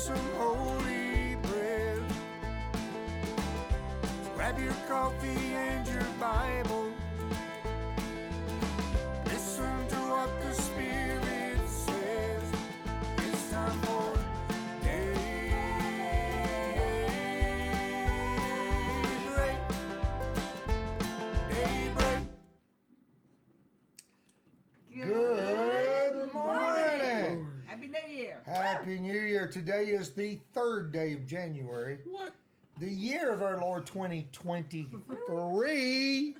[0.00, 2.02] some holy bread.
[4.34, 6.89] Grab your coffee and your Bible.
[28.80, 29.46] Happy New Year.
[29.46, 31.98] Today is the third day of January.
[32.10, 32.32] What?
[32.78, 36.34] The year of our Lord 2023.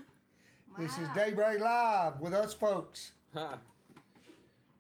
[0.79, 3.13] This is Daybreak Live with us folks.
[3.35, 3.59] Ha.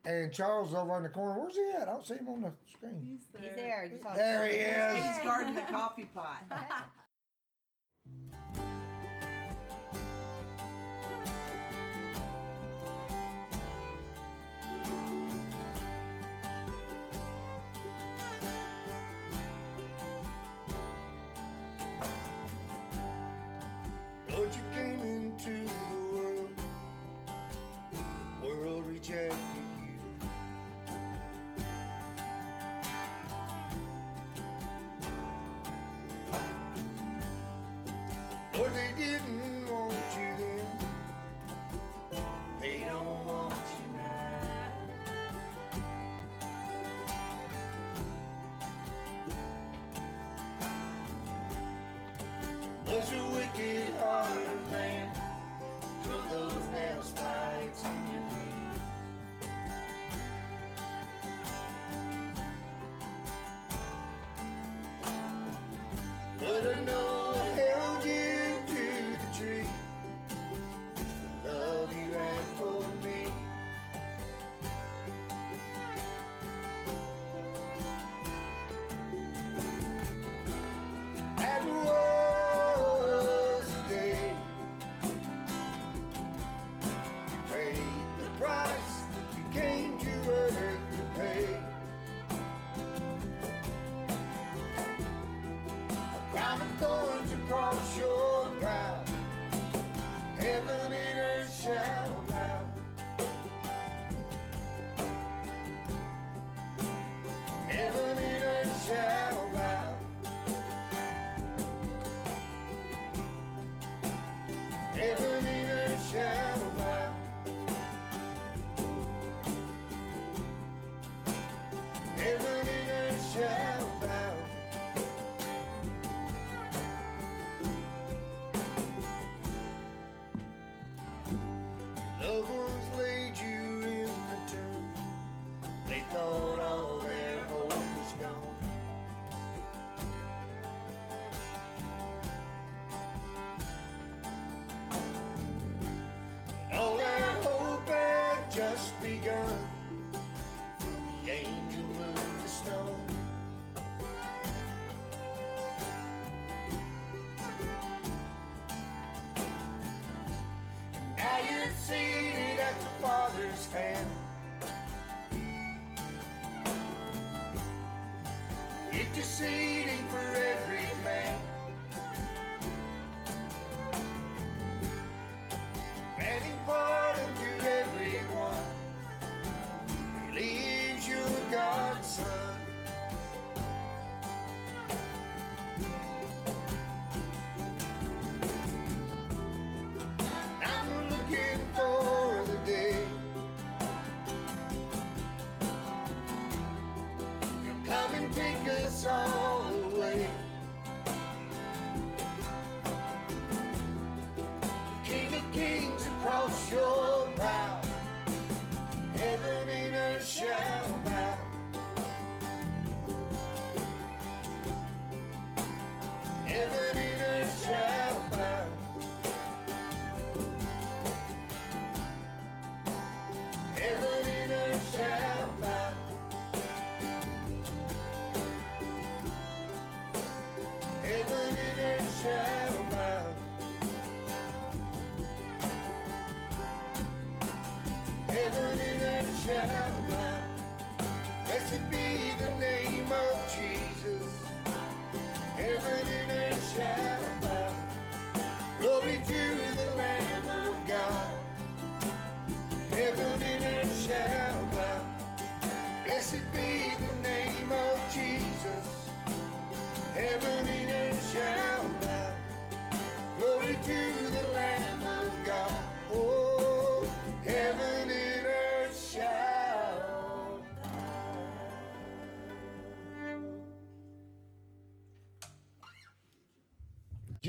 [0.06, 1.38] And Charles over in the corner.
[1.38, 1.82] Where's he at?
[1.82, 3.06] I don't see him on the screen.
[3.06, 3.90] He's there.
[3.92, 4.96] You saw There he is.
[4.96, 5.22] He's is.
[5.22, 6.42] guarding the coffee pot.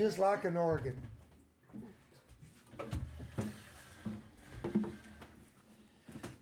[0.01, 0.98] just like an organ.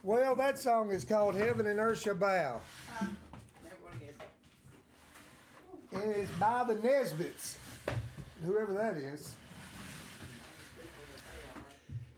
[0.02, 2.62] Well, that song is called Heaven and Earth Shall Bow.
[5.92, 7.58] And it's by the Nesbits,
[8.46, 9.36] whoever that is.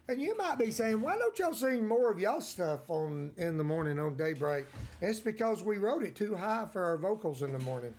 [0.09, 3.57] And you might be saying, why don't y'all sing more of y'all stuff on in
[3.57, 4.65] the morning on daybreak?
[5.01, 7.95] It's because we wrote it too high for our vocals in the morning.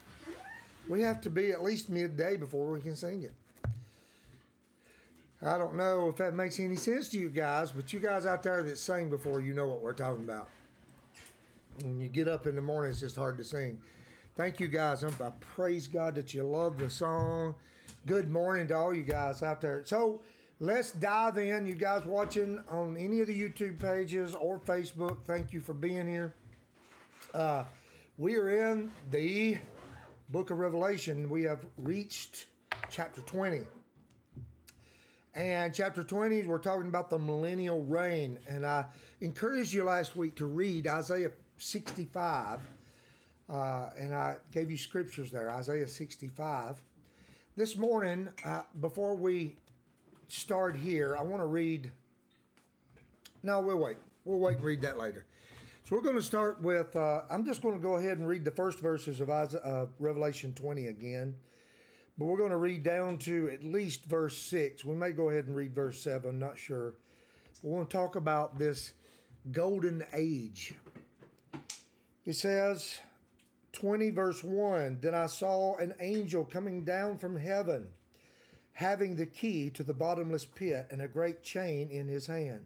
[0.88, 3.32] We have to be at least midday before we can sing it.
[5.44, 8.42] I don't know if that makes any sense to you guys, but you guys out
[8.44, 10.48] there that sing before, you know what we're talking about.
[11.80, 13.80] When you get up in the morning, it's just hard to sing.
[14.36, 15.02] Thank you guys.
[15.02, 17.54] I'm- praise God that you love the song.
[18.06, 19.84] Good morning to all you guys out there.
[19.84, 20.22] So
[20.60, 21.66] let's dive in.
[21.66, 26.06] You guys watching on any of the YouTube pages or Facebook, thank you for being
[26.06, 26.34] here.
[27.34, 27.64] Uh,
[28.16, 29.58] we are in the
[30.32, 31.28] book of Revelation.
[31.28, 32.46] We have reached
[32.90, 33.60] chapter 20.
[35.34, 38.38] And chapter 20, we're talking about the millennial reign.
[38.48, 38.86] And I
[39.20, 42.60] encouraged you last week to read Isaiah 65.
[43.50, 46.80] Uh, and I gave you scriptures there, Isaiah 65.
[47.54, 49.56] This morning, uh, before we
[50.28, 51.90] start here, I want to read.
[53.42, 53.98] No, we'll wait.
[54.24, 55.26] We'll wait and read that later.
[55.92, 56.96] So we're going to start with.
[56.96, 59.86] Uh, I'm just going to go ahead and read the first verses of Isaiah, uh,
[59.98, 61.34] Revelation 20 again.
[62.16, 64.86] But we're going to read down to at least verse 6.
[64.86, 66.94] We may go ahead and read verse 7, I'm not sure.
[67.62, 68.94] We want to talk about this
[69.50, 70.72] golden age.
[72.24, 72.96] It says,
[73.74, 77.86] 20 verse 1 Then I saw an angel coming down from heaven,
[78.72, 82.64] having the key to the bottomless pit and a great chain in his hand.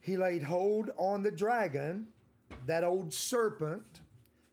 [0.00, 2.06] He laid hold on the dragon,
[2.68, 4.00] that old serpent,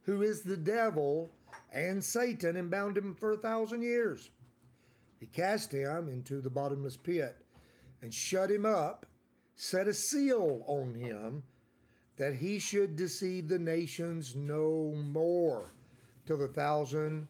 [0.03, 1.29] who is the devil
[1.71, 4.29] and Satan, and bound him for a thousand years.
[5.19, 7.35] He cast him into the bottomless pit
[8.01, 9.06] and shut him up,
[9.56, 11.44] set a seal on him
[12.17, 15.73] that he should deceive the nations no more
[16.25, 17.27] till the thousand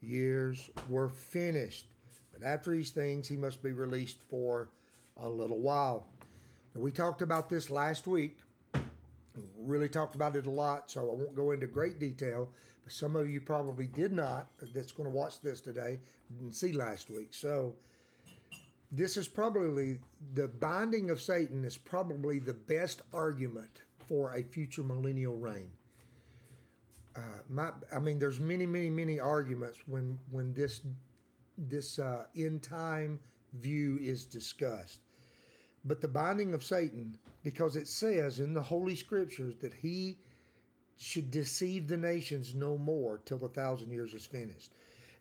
[0.00, 1.88] years were finished.
[2.32, 4.70] But after these things, he must be released for
[5.18, 6.06] a little while.
[6.74, 8.38] We talked about this last week.
[9.58, 12.50] Really talked about it a lot, so I won't go into great detail.
[12.84, 16.00] But some of you probably did not, that's going to watch this today,
[16.38, 17.32] didn't see last week.
[17.32, 17.74] So
[18.90, 19.98] this is probably
[20.34, 25.70] the binding of Satan is probably the best argument for a future millennial reign.
[27.16, 30.80] Uh, my, I mean, there's many, many, many arguments when when this
[31.56, 33.20] this uh, end time
[33.60, 35.00] view is discussed.
[35.84, 40.18] But the binding of Satan, because it says in the Holy Scriptures that he
[40.96, 44.72] should deceive the nations no more till the thousand years is finished.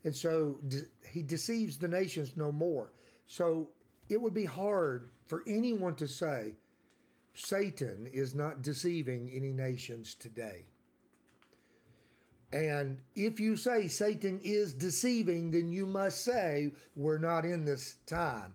[0.03, 2.91] And so de- he deceives the nations no more.
[3.27, 3.69] So
[4.09, 6.53] it would be hard for anyone to say
[7.33, 10.65] Satan is not deceiving any nations today.
[12.53, 17.95] And if you say Satan is deceiving, then you must say we're not in this
[18.05, 18.53] time.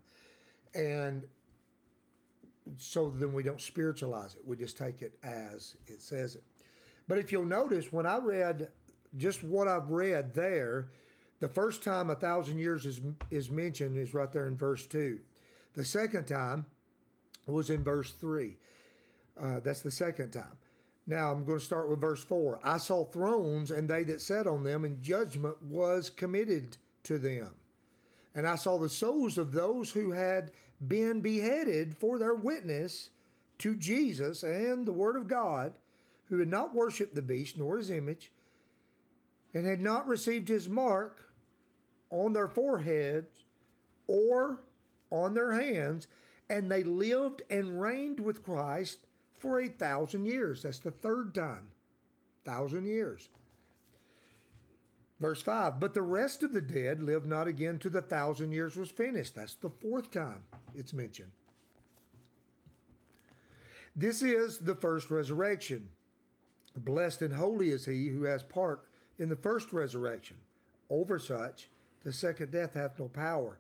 [0.74, 1.24] And
[2.78, 4.42] so then we don't spiritualize it.
[4.44, 6.42] We just take it as it says it.
[7.08, 8.68] But if you'll notice, when I read
[9.16, 10.88] just what I've read there,
[11.40, 15.20] the first time a thousand years is is mentioned is right there in verse two.
[15.74, 16.66] The second time
[17.46, 18.56] was in verse three.
[19.40, 20.56] Uh, that's the second time.
[21.06, 22.58] Now I'm going to start with verse four.
[22.64, 27.54] I saw thrones, and they that sat on them, and judgment was committed to them.
[28.34, 30.50] And I saw the souls of those who had
[30.86, 33.10] been beheaded for their witness
[33.58, 35.72] to Jesus and the Word of God,
[36.28, 38.30] who had not worshipped the beast nor his image,
[39.54, 41.30] and had not received his mark
[42.10, 43.44] on their foreheads
[44.06, 44.60] or
[45.10, 46.08] on their hands,
[46.50, 48.98] and they lived and reigned with Christ
[49.38, 50.62] for a thousand years.
[50.62, 51.68] That's the third time.
[52.44, 53.28] Thousand years.
[55.20, 58.76] Verse 5 But the rest of the dead lived not again till the thousand years
[58.76, 59.34] was finished.
[59.34, 60.42] That's the fourth time
[60.74, 61.30] it's mentioned.
[63.94, 65.88] This is the first resurrection.
[66.76, 68.84] Blessed and holy is he who has part
[69.18, 70.36] in the first resurrection.
[70.90, 71.70] Over such,
[72.04, 73.58] the second death hath no power.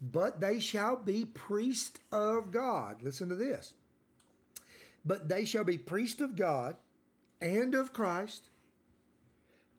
[0.00, 3.02] But they shall be priests of God.
[3.02, 3.74] Listen to this.
[5.04, 6.76] But they shall be priests of God
[7.40, 8.48] and of Christ,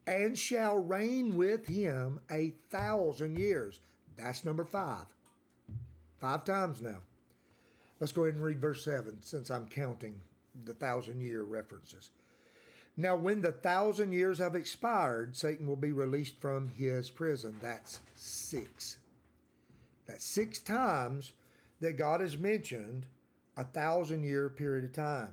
[0.08, 3.82] and shall reign with him a thousand years.
[4.18, 5.06] That's number five.
[6.20, 6.98] Five times now.
[8.00, 10.16] Let's go ahead and read verse 7 since I'm counting
[10.66, 12.10] the thousand year references.
[12.96, 17.56] Now, when the thousand years have expired, Satan will be released from his prison.
[17.62, 18.98] That's six.
[20.08, 21.34] That's six times
[21.80, 23.06] that God has mentioned
[23.56, 25.30] a thousand year period of time.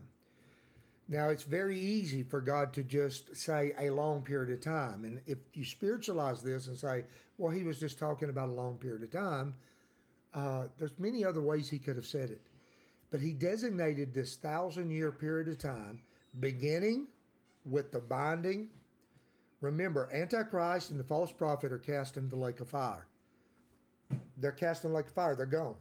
[1.08, 5.04] Now, it's very easy for God to just say a long period of time.
[5.04, 7.04] And if you spiritualize this and say,
[7.36, 9.54] well, he was just talking about a long period of time,
[10.32, 12.40] uh, there's many other ways he could have said it.
[13.10, 16.00] But he designated this thousand year period of time,
[16.40, 17.06] beginning
[17.64, 18.68] with the binding.
[19.60, 23.06] Remember, Antichrist and the false prophet are cast into the lake of fire.
[24.38, 25.76] They're cast in the lake of fire, they're gone.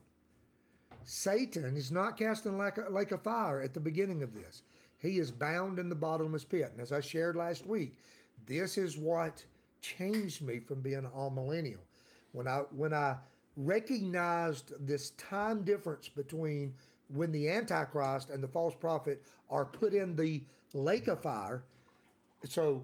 [1.06, 4.62] Satan is not cast in a lake of fire at the beginning of this.
[5.04, 6.72] He is bound in the bottomless pit.
[6.72, 7.98] And as I shared last week,
[8.48, 9.44] this is what
[9.82, 11.84] changed me from being amillennial.
[12.32, 13.18] When I when I
[13.58, 16.74] recognized this time difference between
[17.10, 20.42] when the Antichrist and the false prophet are put in the
[20.74, 21.64] lake of fire.
[22.48, 22.84] So,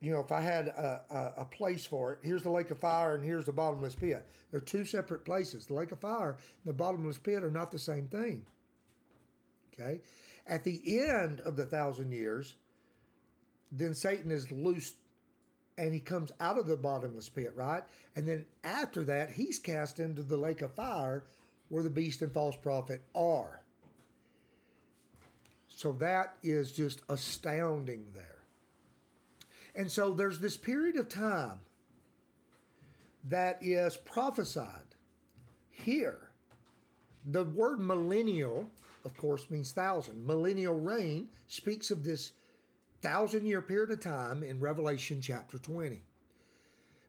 [0.00, 2.78] you know, if I had a, a, a place for it, here's the lake of
[2.78, 4.24] fire and here's the bottomless pit.
[4.50, 5.66] They're two separate places.
[5.66, 8.44] The lake of fire and the bottomless pit are not the same thing.
[9.72, 10.00] Okay.
[10.48, 12.54] At the end of the thousand years,
[13.70, 14.94] then Satan is loosed
[15.76, 17.84] and he comes out of the bottomless pit, right?
[18.16, 21.24] And then after that, he's cast into the lake of fire
[21.68, 23.60] where the beast and false prophet are.
[25.68, 28.38] So that is just astounding there.
[29.76, 31.60] And so there's this period of time
[33.28, 34.96] that is prophesied
[35.70, 36.30] here.
[37.26, 38.68] The word millennial,
[39.04, 40.26] of course, means thousand.
[40.26, 42.32] Millennial reign speaks of this
[43.00, 46.02] thousand year period of time in Revelation chapter 20.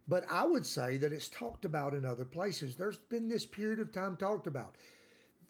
[0.07, 2.75] But I would say that it's talked about in other places.
[2.75, 4.75] There's been this period of time talked about.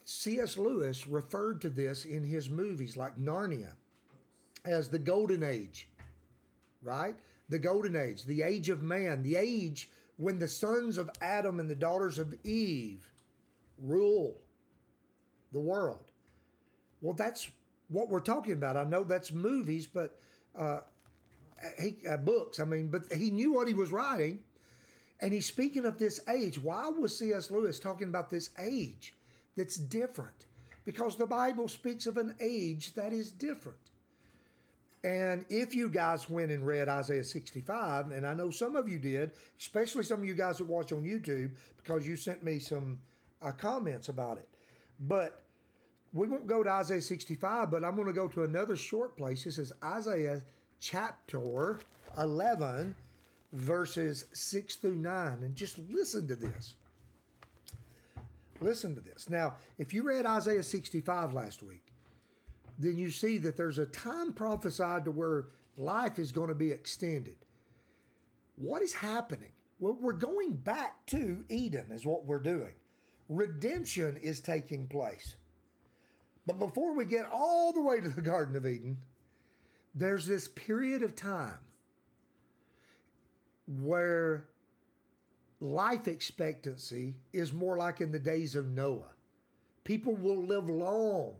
[0.04, 0.58] C.S.
[0.58, 3.72] Lewis referred to this in his movies like Narnia
[4.66, 5.88] as the golden age,
[6.82, 7.16] right?
[7.48, 11.70] The golden age, the age of man, the age when the sons of Adam and
[11.70, 13.08] the daughters of Eve
[13.82, 14.36] rule
[15.54, 16.09] the world.
[17.02, 17.50] Well, that's
[17.90, 18.78] what we're talking about.
[18.78, 20.20] I know that's movies, but
[20.58, 20.80] uh,
[21.82, 22.60] he, uh, books.
[22.60, 24.40] I mean, but he knew what he was writing,
[25.22, 26.62] and he's speaking of this age.
[26.62, 27.52] Why was C.S.
[27.52, 29.14] Lewis talking about this age
[29.56, 30.46] that's different?
[30.86, 33.78] Because the Bible speaks of an age that is different.
[35.04, 39.00] And if you guys went and read Isaiah 65, and I know some of you
[39.00, 43.00] did, especially some of you guys that watch on YouTube, because you sent me some
[43.42, 44.50] uh, comments about it.
[45.00, 45.44] But
[46.14, 49.44] we won't go to Isaiah 65, but I'm going to go to another short place.
[49.44, 50.42] This is Isaiah
[50.80, 51.80] chapter
[52.18, 52.96] 11,
[53.54, 55.44] verses 6 through 9.
[55.44, 56.74] And just listen to this.
[58.62, 59.30] Listen to this.
[59.30, 61.84] Now, if you read Isaiah 65 last week,
[62.80, 65.46] then you see that there's a time prophesied to where
[65.78, 67.36] life is going to be extended.
[68.56, 69.52] What is happening?
[69.80, 72.74] Well, we're going back to Eden, is what we're doing.
[73.30, 75.36] Redemption is taking place.
[76.50, 78.98] But before we get all the way to the Garden of Eden,
[79.94, 81.60] there's this period of time
[83.84, 84.46] where
[85.60, 89.14] life expectancy is more like in the days of Noah.
[89.84, 91.36] People will live long.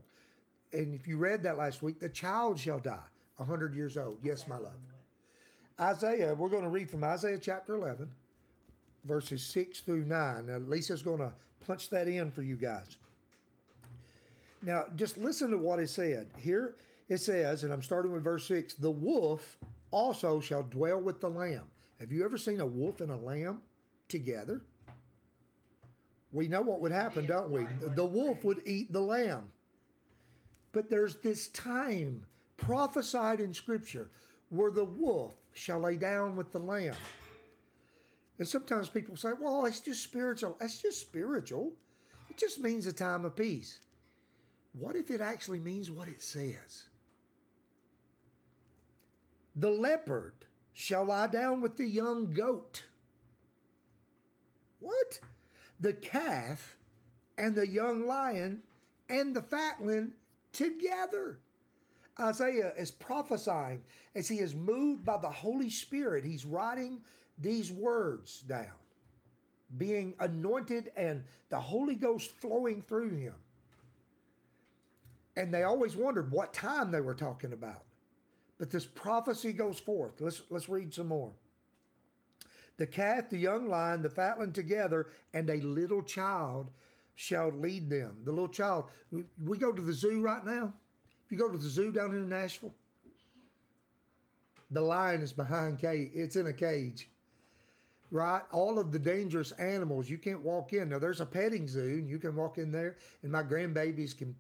[0.74, 3.00] And if you read that last week, the child shall die
[3.38, 4.20] 100 years old.
[4.22, 4.74] Yes, my love.
[5.82, 8.08] Isaiah, we're going to read from Isaiah chapter 11,
[9.06, 10.46] verses 6 through 9.
[10.46, 11.34] Now, Lisa's going to
[11.66, 12.98] punch that in for you guys.
[14.62, 16.28] Now, just listen to what it said.
[16.38, 16.76] Here
[17.08, 19.58] it says, and I'm starting with verse 6 the wolf
[19.92, 21.64] also shall dwell with the lamb.
[22.00, 23.62] Have you ever seen a wolf and a lamb
[24.08, 24.62] together?
[26.32, 27.66] We know what would happen, don't we?
[27.96, 29.50] The wolf would eat the lamb.
[30.72, 32.24] But there's this time
[32.58, 34.10] prophesied in Scripture
[34.50, 36.96] where the wolf shall lay down with the lamb.
[38.38, 40.56] And sometimes people say, well, it's just spiritual.
[40.60, 41.74] That's just spiritual.
[42.30, 43.80] It just means a time of peace.
[44.74, 46.84] What if it actually means what it says?
[49.56, 50.34] The leopard
[50.74, 52.84] shall lie down with the young goat.
[54.80, 55.20] What?
[55.80, 56.78] The calf
[57.38, 58.62] and the young lion
[59.10, 60.14] and the fatling
[60.54, 61.40] together.
[62.20, 63.82] Isaiah is prophesying
[64.16, 66.26] as he is moved by the Holy Spirit.
[66.26, 67.02] He's writing
[67.38, 68.68] these words down,
[69.78, 73.36] being anointed and the Holy Ghost flowing through him.
[75.40, 77.86] And they always wondered what time they were talking about.
[78.60, 80.20] But this prophecy goes forth.
[80.20, 81.32] Let's, let's read some more.
[82.78, 86.70] The calf, the young lion, the fatling together, and a little child
[87.16, 88.18] shall lead them.
[88.26, 88.86] The little child.
[89.12, 90.74] We, go to the zoo right now.
[91.26, 92.74] If you go to the zoo down in Nashville,
[94.72, 96.12] the lion is behind cage.
[96.14, 97.10] It's in a cage.
[98.12, 98.42] right?
[98.52, 100.90] All of the dangerous animals you can't walk in.
[100.90, 104.36] Now there's a petting zoo, and you can walk in there, and my grandbabies can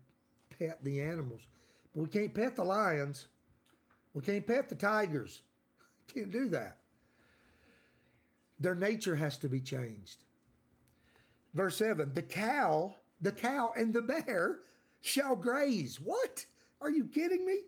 [0.59, 1.41] pet the animals,
[1.95, 3.27] but we can't pet the lions.
[4.13, 5.41] We can't pet the tigers.
[6.13, 6.77] Can't do that.
[8.59, 10.23] Their nature has to be changed.
[11.53, 14.59] Verse 7 The cow, the cow and the bear
[15.01, 15.99] shall graze.
[16.01, 16.45] What?
[16.81, 17.59] Are you kidding me?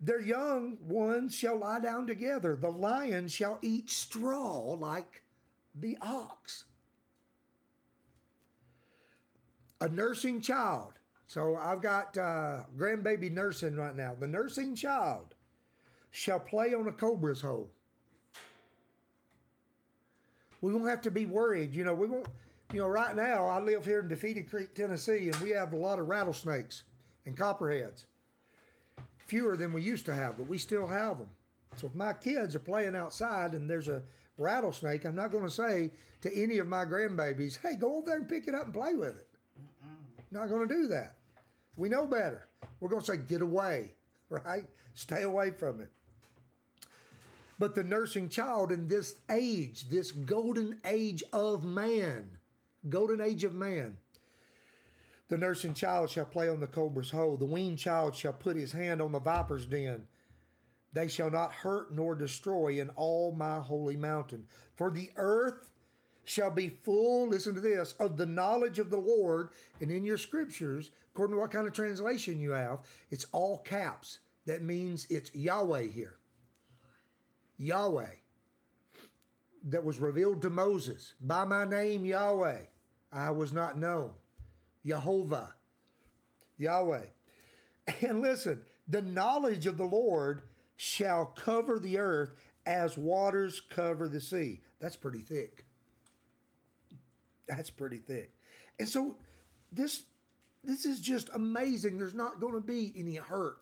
[0.00, 2.56] Their young ones shall lie down together.
[2.56, 5.22] The lion shall eat straw like
[5.74, 6.64] the ox.
[9.80, 10.94] A nursing child.
[11.32, 14.14] So I've got uh, grandbaby nursing right now.
[14.20, 15.34] The nursing child
[16.10, 17.70] shall play on a cobra's hole.
[20.60, 21.72] We won't have to be worried.
[21.72, 22.26] You know, we won't,
[22.74, 25.76] you know, right now I live here in Defeated Creek, Tennessee, and we have a
[25.76, 26.82] lot of rattlesnakes
[27.24, 28.04] and copperheads.
[29.26, 31.30] Fewer than we used to have, but we still have them.
[31.76, 34.02] So if my kids are playing outside and there's a
[34.36, 38.18] rattlesnake, I'm not going to say to any of my grandbabies, hey, go over there
[38.18, 39.28] and pick it up and play with it.
[40.30, 41.14] Not going to do that.
[41.76, 42.48] We know better.
[42.80, 43.92] We're going to say, get away,
[44.28, 44.64] right?
[44.94, 45.90] Stay away from it.
[47.58, 52.28] But the nursing child in this age, this golden age of man,
[52.88, 53.96] golden age of man,
[55.28, 57.36] the nursing child shall play on the cobra's hole.
[57.36, 60.02] The weaned child shall put his hand on the viper's den.
[60.92, 64.44] They shall not hurt nor destroy in all my holy mountain.
[64.76, 65.70] For the earth
[66.24, 69.50] shall be full, listen to this, of the knowledge of the Lord.
[69.80, 74.20] And in your scriptures, according to what kind of translation you have, it's all caps.
[74.46, 76.16] That means it's Yahweh here.
[77.58, 78.06] Yahweh.
[79.64, 81.14] That was revealed to Moses.
[81.20, 82.62] By my name, Yahweh,
[83.12, 84.10] I was not known.
[84.84, 85.54] Jehovah.
[86.58, 87.04] Yahweh.
[88.00, 90.42] And listen, the knowledge of the Lord
[90.76, 92.34] shall cover the earth
[92.66, 94.60] as waters cover the sea.
[94.80, 95.64] That's pretty thick.
[97.46, 98.32] That's pretty thick.
[98.78, 99.16] And so
[99.70, 100.02] this
[100.64, 101.98] this is just amazing.
[101.98, 103.56] There's not going to be any hurt.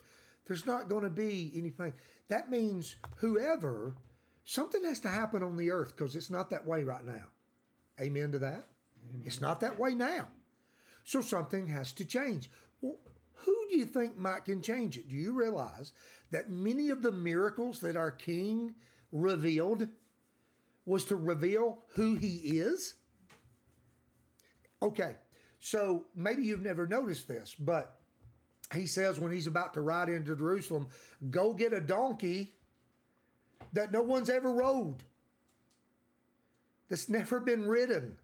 [0.46, 1.92] There's not going to be anything.
[2.28, 3.94] That means whoever
[4.44, 7.24] something has to happen on the earth because it's not that way right now.
[8.00, 8.66] Amen to that.
[9.24, 10.28] It's not that way now.
[11.04, 12.50] So something has to change.
[12.80, 12.98] Well,
[13.34, 15.08] who do you think might can change it?
[15.08, 15.92] Do you realize
[16.30, 18.74] that many of the miracles that our king
[19.12, 19.88] revealed
[20.84, 22.94] was to reveal who he is?
[24.82, 25.16] Okay,
[25.60, 27.96] so maybe you've never noticed this, but
[28.74, 30.88] he says when he's about to ride into Jerusalem,
[31.30, 32.52] go get a donkey
[33.72, 35.02] that no one's ever rode,
[36.88, 38.16] that's never been ridden.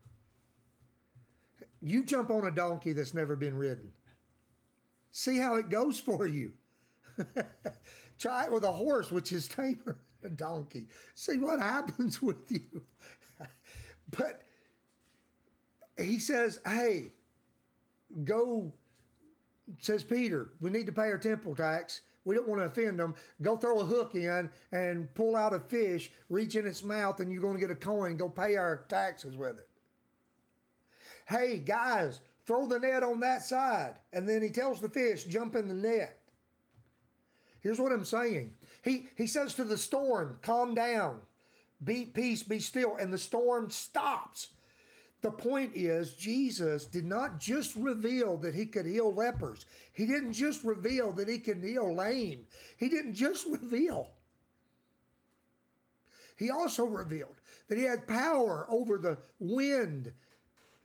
[1.83, 3.93] You jump on a donkey that's never been ridden.
[5.13, 6.53] See how it goes for you.
[8.19, 10.87] Try it with a horse, which is tamer than a donkey.
[11.15, 12.83] See what happens with you.
[14.17, 14.43] but
[15.99, 17.13] he says, hey,
[18.25, 18.73] go,
[19.81, 22.03] says Peter, we need to pay our temple tax.
[22.25, 23.15] We don't want to offend them.
[23.41, 27.31] Go throw a hook in and pull out a fish, reach in its mouth, and
[27.31, 28.17] you're going to get a coin.
[28.17, 29.69] Go pay our taxes with it.
[31.27, 33.95] Hey, guys, throw the net on that side.
[34.13, 36.19] And then he tells the fish, jump in the net.
[37.61, 38.55] Here's what I'm saying.
[38.83, 41.19] He, he says to the storm, calm down,
[41.83, 42.97] be peace, be still.
[42.97, 44.49] And the storm stops.
[45.27, 49.67] The point is, Jesus did not just reveal that he could heal lepers.
[49.93, 52.47] He didn't just reveal that he could heal lame.
[52.77, 54.11] He didn't just reveal.
[56.37, 57.35] He also revealed
[57.67, 60.13] that he had power over the wind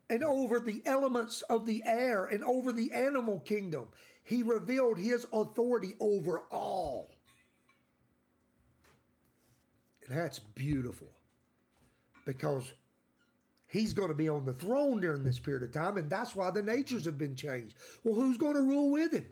[0.10, 3.90] and over the elements of the air and over the animal kingdom.
[4.24, 7.12] He revealed his authority over all.
[10.08, 11.10] And that's beautiful
[12.26, 12.74] because
[13.72, 16.52] he's going to be on the throne during this period of time, and that's why
[16.52, 17.76] the natures have been changed.
[18.04, 19.26] Well, who's going to rule with him?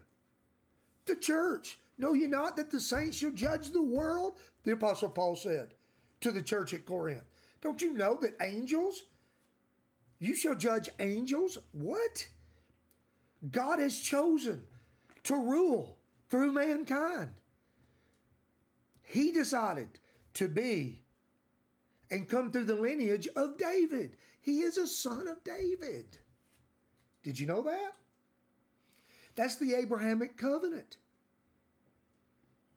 [1.06, 1.78] The church.
[1.98, 4.38] Know ye not that the saints shall judge the world?
[4.64, 5.74] The Apostle Paul said
[6.22, 7.24] to the church at Corinth.
[7.62, 9.04] Don't you know that angels
[10.20, 11.58] you shall judge angels?
[11.72, 12.28] What?
[13.52, 14.62] God has chosen
[15.24, 15.98] to rule
[16.30, 17.32] through mankind.
[19.02, 19.88] He decided
[20.36, 21.00] to be
[22.12, 24.18] and come through the lineage of David.
[24.50, 26.18] He is a son of David.
[27.22, 27.94] Did you know that?
[29.36, 30.98] That's the Abrahamic covenant.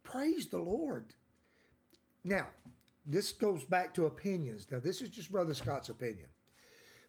[0.03, 1.15] Praise the Lord.
[2.25, 2.49] Now,
[3.07, 4.67] this goes back to opinions.
[4.71, 6.29] Now, this is just Brother Scott's opinion.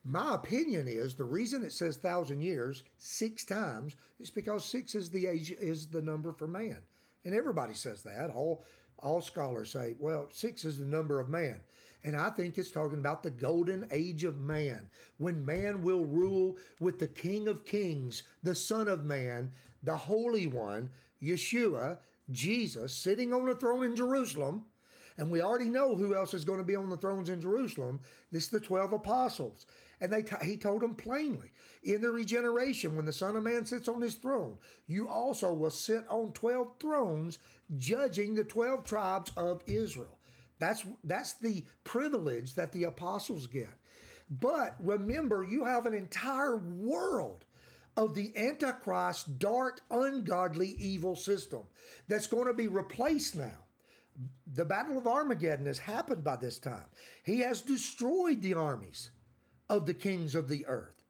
[0.06, 5.10] My opinion is the reason it says thousand years six times is because six is
[5.10, 6.78] the age is the number for man,
[7.26, 8.30] and everybody says that.
[8.34, 8.64] All
[9.00, 11.60] all scholars say, well, six is the number of man,
[12.04, 16.58] And I think it's talking about the golden age of man, when man will rule
[16.80, 19.52] with the King of Kings, the Son of Man,
[19.84, 20.90] the Holy One,
[21.22, 21.98] Yeshua,
[22.32, 24.66] Jesus, sitting on the throne in Jerusalem.
[25.18, 28.00] And we already know who else is going to be on the thrones in Jerusalem.
[28.32, 29.68] This is the 12 apostles.
[30.02, 31.52] And they t- he told them plainly
[31.84, 35.70] in the regeneration, when the Son of Man sits on his throne, you also will
[35.70, 37.40] sit on 12 thrones,
[37.78, 40.18] judging the 12 tribes of Israel.
[40.64, 43.70] That's, that's the privilege that the apostles get.
[44.40, 47.44] But remember, you have an entire world
[47.98, 51.64] of the Antichrist, dark, ungodly, evil system
[52.08, 53.52] that's going to be replaced now.
[54.54, 56.86] The Battle of Armageddon has happened by this time.
[57.26, 59.12] He has destroyed the armies
[59.70, 61.03] of the kings of the earth.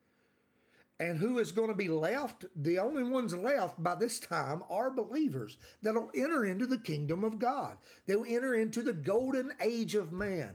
[1.03, 2.45] And who is going to be left?
[2.55, 7.39] The only ones left by this time are believers that'll enter into the kingdom of
[7.39, 7.75] God.
[8.05, 10.53] They'll enter into the golden age of man.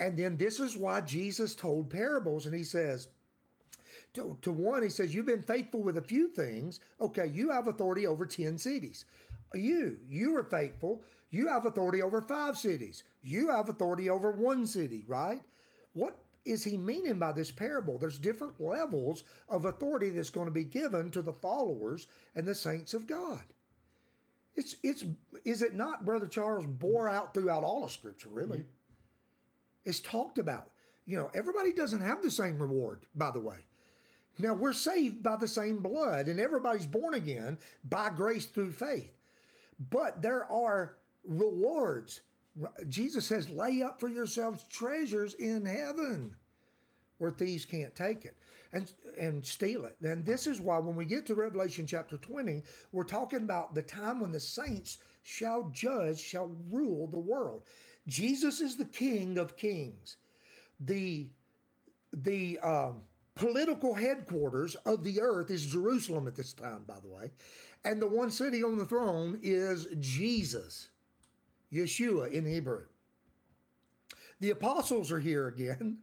[0.00, 2.46] And then this is why Jesus told parables.
[2.46, 3.08] And he says,
[4.14, 6.80] to, to one, he says, You've been faithful with a few things.
[6.98, 9.04] Okay, you have authority over 10 cities.
[9.52, 11.02] You, you are faithful.
[11.28, 13.04] You have authority over five cities.
[13.22, 15.42] You have authority over one city, right?
[15.92, 17.98] What is he meaning by this parable?
[17.98, 22.54] There's different levels of authority that's going to be given to the followers and the
[22.54, 23.42] saints of God.
[24.54, 25.04] It's it's
[25.44, 28.58] is it not, Brother Charles, bore out throughout all of Scripture, really?
[28.58, 28.70] Mm-hmm.
[29.84, 30.70] It's talked about.
[31.04, 33.58] You know, everybody doesn't have the same reward, by the way.
[34.38, 39.12] Now we're saved by the same blood, and everybody's born again by grace through faith.
[39.90, 42.20] But there are rewards.
[42.88, 46.34] Jesus says, lay up for yourselves treasures in heaven
[47.18, 48.36] where thieves can't take it
[48.72, 49.96] and, and steal it.
[50.02, 53.82] And this is why when we get to Revelation chapter 20, we're talking about the
[53.82, 57.62] time when the saints shall judge, shall rule the world.
[58.06, 60.16] Jesus is the King of kings.
[60.80, 61.28] The,
[62.12, 63.02] the, um,
[63.36, 67.30] political headquarters of the earth is Jerusalem at this time, by the way.
[67.84, 70.88] And the one sitting on the throne is Jesus,
[71.72, 72.82] Yeshua in Hebrew.
[74.40, 75.98] The apostles are here again,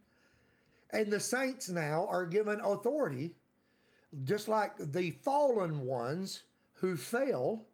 [0.90, 3.34] and the saints now are given authority,
[4.24, 7.66] just like the fallen ones who fell.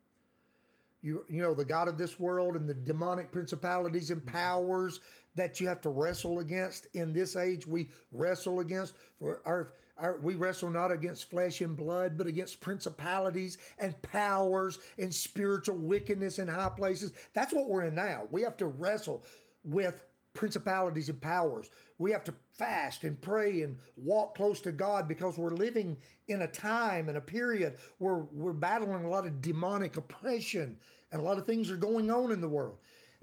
[1.03, 4.37] You, you know, the God of this world and the demonic principalities and mm-hmm.
[4.37, 5.01] powers
[5.35, 7.67] that you have to wrestle against in this age.
[7.67, 12.61] We wrestle against for our, our we wrestle not against flesh and blood, but against
[12.61, 17.13] principalities and powers and spiritual wickedness in high places.
[17.35, 18.25] That's what we're in now.
[18.31, 19.25] We have to wrestle
[19.65, 21.71] with principalities and powers.
[21.99, 25.97] We have to fast and pray and walk close to God because we're living
[26.29, 30.77] in a time and a period where we're battling a lot of demonic oppression
[31.13, 32.79] and a lot of things are going on in the world.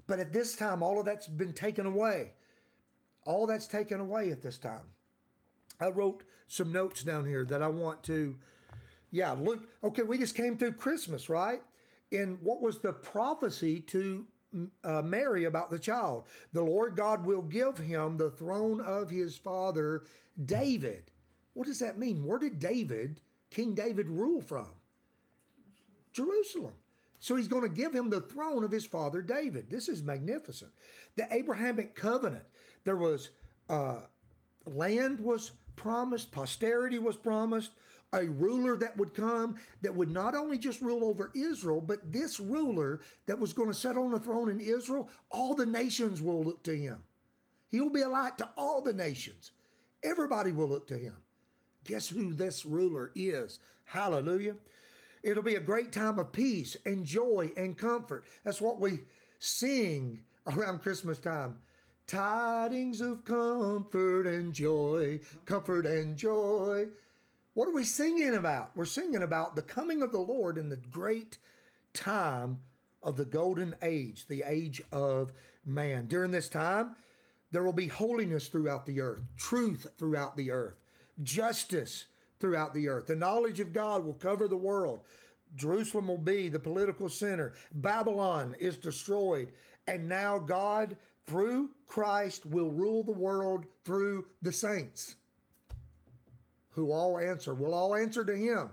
[0.06, 2.32] But at this time, all of that's been taken away.
[3.24, 4.84] All that's taken away at this time.
[5.80, 8.34] I wrote some notes down here that I want to,
[9.10, 9.68] yeah, look.
[9.84, 11.62] Okay, we just came through Christmas, right?
[12.10, 14.26] And what was the prophecy to
[14.82, 16.24] uh, Mary about the child?
[16.52, 20.04] The Lord God will give him the throne of his father
[20.44, 21.10] David.
[21.52, 22.24] What does that mean?
[22.24, 24.68] Where did David, King David, rule from?
[26.12, 26.74] Jerusalem.
[27.20, 29.68] So he's going to give him the throne of his father David.
[29.68, 30.70] This is magnificent.
[31.16, 32.44] The Abrahamic covenant,
[32.84, 33.30] there was
[33.68, 33.96] uh,
[34.64, 37.70] land was promised, posterity was promised,
[38.12, 42.40] a ruler that would come that would not only just rule over Israel, but this
[42.40, 46.42] ruler that was going to sit on the throne in Israel, all the nations will
[46.42, 46.98] look to him.
[47.70, 49.52] He will be a light to all the nations.
[50.02, 51.16] Everybody will look to him.
[51.84, 53.58] Guess who this ruler is?
[53.84, 54.56] Hallelujah.
[55.22, 58.24] It'll be a great time of peace and joy and comfort.
[58.44, 59.00] That's what we
[59.38, 61.56] sing around Christmas time.
[62.08, 66.86] Tidings of comfort and joy, comfort and joy.
[67.52, 68.70] What are we singing about?
[68.74, 71.36] We're singing about the coming of the Lord in the great
[71.92, 72.60] time
[73.02, 75.32] of the golden age, the age of
[75.66, 76.06] man.
[76.06, 76.96] During this time,
[77.52, 80.76] there will be holiness throughout the earth, truth throughout the earth,
[81.22, 82.06] justice
[82.40, 83.08] throughout the earth.
[83.08, 85.00] The knowledge of God will cover the world.
[85.56, 87.52] Jerusalem will be the political center.
[87.74, 89.52] Babylon is destroyed.
[89.86, 90.96] And now God,
[91.28, 95.16] through Christ, will rule the world through the saints
[96.70, 97.54] who all answer.
[97.54, 98.70] We'll all answer to him.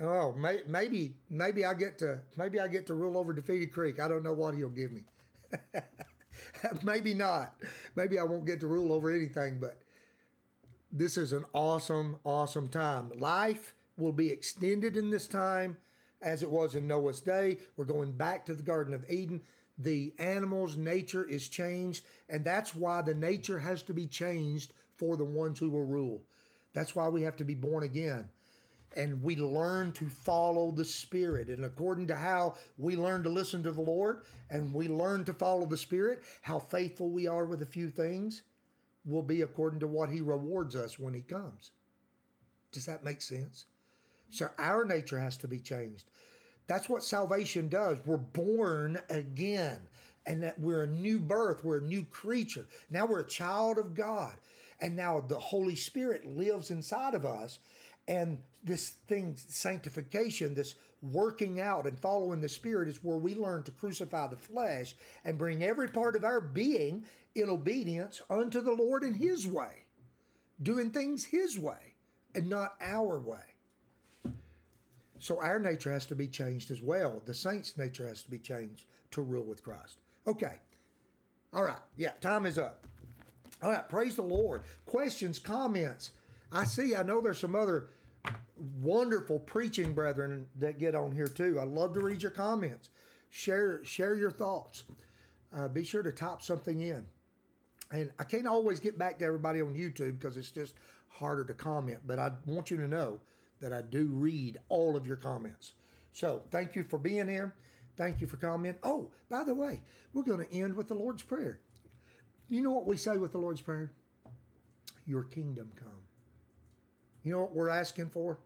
[0.00, 4.00] Oh, may, maybe, maybe I get to, maybe I get to rule over Defeated Creek.
[4.00, 5.04] I don't know what he'll give me.
[6.82, 7.54] maybe not.
[7.94, 9.78] Maybe I won't get to rule over anything, but
[10.92, 13.10] this is an awesome, awesome time.
[13.18, 15.76] Life will be extended in this time
[16.22, 17.58] as it was in Noah's day.
[17.76, 19.40] We're going back to the Garden of Eden.
[19.78, 25.16] The animal's nature is changed, and that's why the nature has to be changed for
[25.16, 26.22] the ones who will rule.
[26.72, 28.28] That's why we have to be born again.
[28.96, 31.48] And we learn to follow the Spirit.
[31.48, 35.34] And according to how we learn to listen to the Lord and we learn to
[35.34, 38.42] follow the Spirit, how faithful we are with a few things
[39.04, 41.72] will be according to what He rewards us when He comes.
[42.72, 43.66] Does that make sense?
[44.30, 46.04] So our nature has to be changed.
[46.66, 47.98] That's what salvation does.
[48.04, 49.78] We're born again,
[50.26, 51.64] and that we're a new birth.
[51.64, 52.66] We're a new creature.
[52.90, 54.34] Now we're a child of God,
[54.80, 57.58] and now the Holy Spirit lives inside of us.
[58.08, 63.62] And this thing, sanctification, this working out and following the Spirit, is where we learn
[63.64, 68.72] to crucify the flesh and bring every part of our being in obedience unto the
[68.72, 69.84] Lord in His way,
[70.62, 71.94] doing things His way
[72.34, 73.38] and not our way.
[75.18, 77.22] So our nature has to be changed as well.
[77.24, 79.98] The saints' nature has to be changed to rule with Christ.
[80.26, 80.54] Okay.
[81.52, 81.78] All right.
[81.96, 82.84] Yeah, time is up.
[83.62, 83.88] All right.
[83.88, 84.62] Praise the Lord.
[84.84, 86.10] Questions, comments.
[86.52, 87.88] I see, I know there's some other
[88.80, 91.58] wonderful preaching brethren that get on here too.
[91.60, 92.90] I love to read your comments.
[93.30, 94.84] Share share your thoughts.
[95.56, 97.04] Uh, be sure to type something in.
[97.92, 100.74] And I can't always get back to everybody on YouTube because it's just
[101.08, 101.98] harder to comment.
[102.06, 103.20] But I want you to know
[103.60, 105.72] that I do read all of your comments.
[106.12, 107.54] So thank you for being here.
[107.96, 108.80] Thank you for commenting.
[108.82, 109.80] Oh, by the way,
[110.12, 111.60] we're going to end with the Lord's Prayer.
[112.48, 113.90] You know what we say with the Lord's Prayer?
[115.06, 115.88] Your kingdom come.
[117.24, 118.38] You know what we're asking for?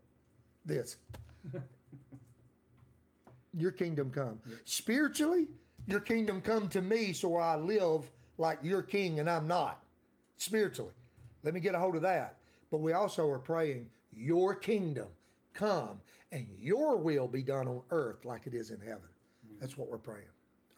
[0.64, 0.96] This.
[3.54, 4.40] your kingdom come.
[4.64, 5.48] Spiritually,
[5.86, 9.82] your kingdom come to me so I live like your king and I'm not.
[10.38, 10.92] Spiritually.
[11.42, 12.36] Let me get a hold of that.
[12.70, 15.08] But we also are praying, your kingdom
[15.54, 16.00] come
[16.32, 19.08] and your will be done on earth like it is in heaven.
[19.60, 20.28] That's what we're praying.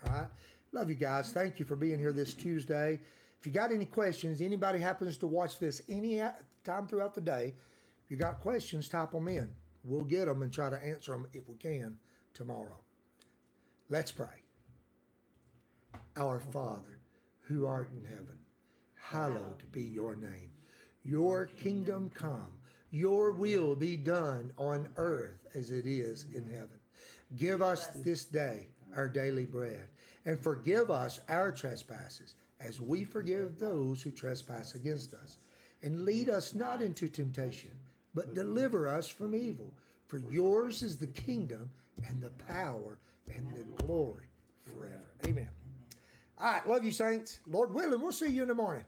[0.07, 0.29] All right.
[0.73, 1.33] Love you guys.
[1.33, 2.99] Thank you for being here this Tuesday.
[3.39, 6.23] If you got any questions, anybody happens to watch this any
[6.65, 7.55] time throughout the day,
[8.05, 9.49] if you got questions, type them in.
[9.85, 11.97] We'll get them and try to answer them if we can
[12.35, 12.79] tomorrow.
[13.91, 14.27] Let's pray.
[16.17, 17.01] Our Father,
[17.41, 18.39] who art in heaven,
[18.95, 20.51] hallowed be your name.
[21.05, 22.53] Your kingdom come,
[22.93, 26.79] your will be done on earth as it is in heaven.
[27.37, 29.89] Give us this day our daily bread,
[30.27, 35.39] and forgive us our trespasses, as we forgive those who trespass against us.
[35.83, 37.71] And lead us not into temptation,
[38.15, 39.73] but deliver us from evil.
[40.07, 41.71] For yours is the kingdom,
[42.07, 42.99] and the power,
[43.35, 44.27] and the glory
[44.65, 45.15] forever.
[45.27, 45.49] Amen.
[46.39, 47.39] All right, love you, saints.
[47.47, 48.85] Lord willing, we'll see you in the morning.